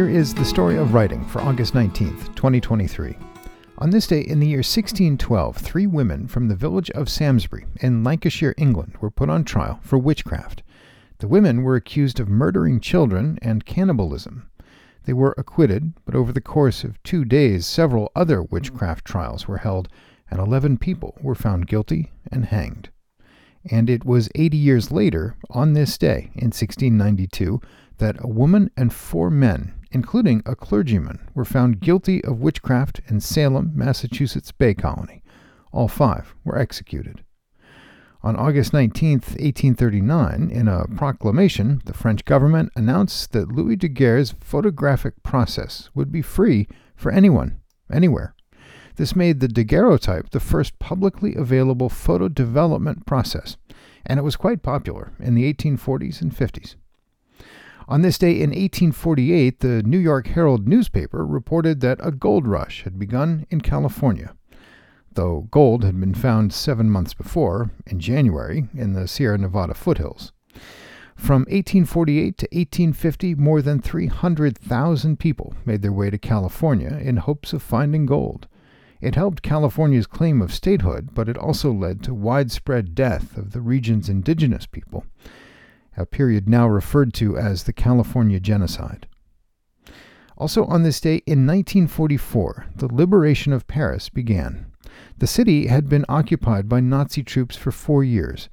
[0.00, 3.18] here is the story of writing for August 19th, 2023.
[3.76, 8.02] On this day in the year 1612, three women from the village of Samlesbury in
[8.02, 10.62] Lancashire, England, were put on trial for witchcraft.
[11.18, 14.48] The women were accused of murdering children and cannibalism.
[15.04, 19.58] They were acquitted, but over the course of two days, several other witchcraft trials were
[19.58, 19.90] held,
[20.30, 22.88] and 11 people were found guilty and hanged.
[23.70, 27.60] And it was 80 years later, on this day in 1692,
[27.98, 33.20] that a woman and four men, including a clergyman, were found guilty of witchcraft in
[33.20, 35.22] Salem, Massachusetts Bay Colony.
[35.72, 37.24] All five were executed.
[38.22, 45.22] On August 19, 1839, in a proclamation, the French government announced that Louis Daguerre's photographic
[45.22, 47.60] process would be free for anyone,
[47.90, 48.34] anywhere.
[48.96, 53.56] This made the daguerreotype the first publicly available photo development process,
[54.04, 56.74] and it was quite popular in the 1840s and 50s.
[57.90, 62.84] On this day in 1848, the New York Herald newspaper reported that a gold rush
[62.84, 64.34] had begun in California
[65.14, 70.32] though gold had been found seven months before, in January, in the Sierra Nevada foothills.
[71.16, 77.52] From 1848 to 1850, more than 300,000 people made their way to California in hopes
[77.52, 78.48] of finding gold.
[79.00, 83.60] It helped California's claim of statehood, but it also led to widespread death of the
[83.60, 85.04] region's indigenous people,
[85.96, 89.06] a period now referred to as the California Genocide.
[90.36, 94.66] Also on this day in 1944, the liberation of Paris began.
[95.18, 98.48] The city had been occupied by Nazi troops for four years.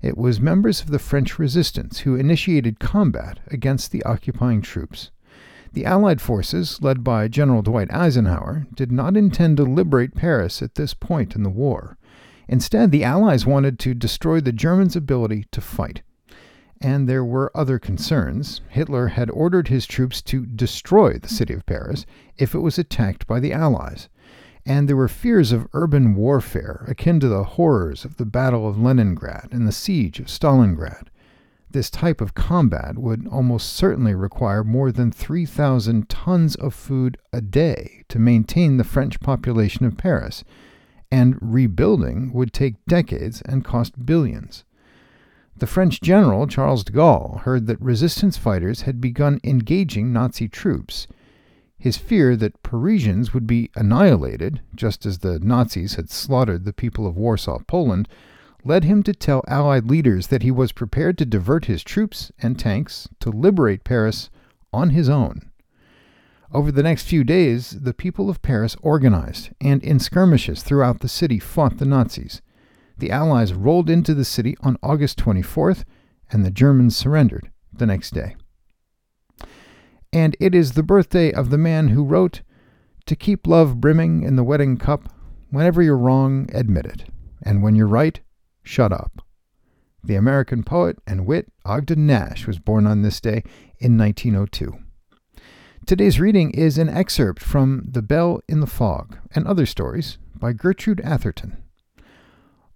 [0.00, 5.10] It was members of the French resistance who initiated combat against the occupying troops.
[5.72, 10.76] The Allied forces, led by General Dwight Eisenhower, did not intend to liberate Paris at
[10.76, 11.98] this point in the war.
[12.48, 16.00] Instead, the Allies wanted to destroy the Germans' ability to fight.
[16.80, 18.60] And there were other concerns.
[18.68, 23.26] Hitler had ordered his troops to destroy the city of Paris if it was attacked
[23.26, 24.08] by the Allies
[24.66, 28.76] and there were fears of urban warfare akin to the horrors of the Battle of
[28.76, 31.06] Leningrad and the siege of Stalingrad.
[31.70, 37.40] This type of combat would almost certainly require more than 3,000 tons of food a
[37.40, 40.42] day to maintain the French population of Paris,
[41.12, 44.64] and rebuilding would take decades and cost billions.
[45.58, 51.06] The French general Charles de Gaulle heard that resistance fighters had begun engaging Nazi troops
[51.78, 57.06] his fear that Parisians would be annihilated, just as the Nazis had slaughtered the people
[57.06, 58.08] of Warsaw, Poland,
[58.64, 62.58] led him to tell Allied leaders that he was prepared to divert his troops and
[62.58, 64.30] tanks to liberate Paris
[64.72, 65.50] on his own.
[66.52, 71.08] Over the next few days, the people of Paris organized and in skirmishes throughout the
[71.08, 72.40] city fought the Nazis.
[72.98, 75.84] The Allies rolled into the city on August 24th,
[76.30, 78.36] and the Germans surrendered the next day
[80.16, 82.40] and it is the birthday of the man who wrote,
[83.04, 85.12] To keep love brimming in the wedding cup,
[85.50, 87.04] whenever you're wrong, admit it,
[87.42, 88.18] and when you're right,
[88.62, 89.20] shut up.
[90.02, 93.42] The American poet and wit Ogden Nash was born on this day
[93.78, 94.78] in 1902.
[95.84, 100.54] Today's reading is an excerpt from The Bell in the Fog and Other Stories by
[100.54, 101.62] Gertrude Atherton.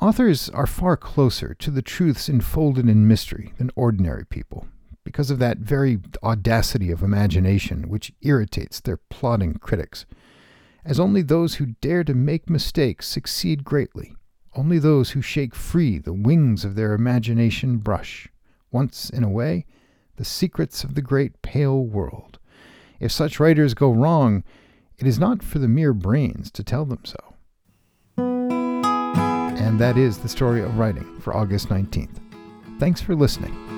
[0.00, 4.66] Authors are far closer to the truths enfolded in mystery than ordinary people
[5.04, 10.04] because of that very audacity of imagination which irritates their plodding critics.
[10.84, 14.16] As only those who dare to make mistakes succeed greatly,
[14.56, 18.28] only those who shake free the wings of their imagination brush,
[18.72, 19.66] once in a way,
[20.16, 22.38] the secrets of the great pale world.
[22.98, 24.42] If such writers go wrong,
[24.98, 27.33] it is not for the mere brains to tell them so.
[29.74, 32.20] And that is the story of writing for August 19th.
[32.78, 33.73] Thanks for listening.